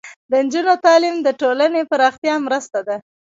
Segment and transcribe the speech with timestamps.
[0.29, 2.97] د نجونو تعلیم د ټولنې پراختیا مرسته ده.